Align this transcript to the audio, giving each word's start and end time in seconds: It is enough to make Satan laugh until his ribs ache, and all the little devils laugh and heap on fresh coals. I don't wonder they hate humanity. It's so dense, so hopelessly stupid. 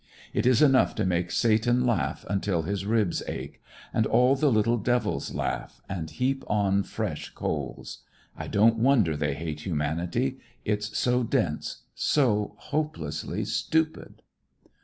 It 0.33 0.47
is 0.47 0.63
enough 0.63 0.95
to 0.95 1.05
make 1.05 1.29
Satan 1.29 1.85
laugh 1.85 2.25
until 2.27 2.63
his 2.63 2.87
ribs 2.87 3.21
ache, 3.27 3.61
and 3.93 4.07
all 4.07 4.35
the 4.35 4.51
little 4.51 4.77
devils 4.79 5.31
laugh 5.35 5.79
and 5.87 6.09
heap 6.09 6.43
on 6.47 6.81
fresh 6.81 7.29
coals. 7.35 7.99
I 8.35 8.47
don't 8.47 8.79
wonder 8.79 9.15
they 9.15 9.35
hate 9.35 9.59
humanity. 9.61 10.39
It's 10.65 10.97
so 10.97 11.21
dense, 11.21 11.83
so 11.93 12.55
hopelessly 12.57 13.45
stupid. 13.45 14.23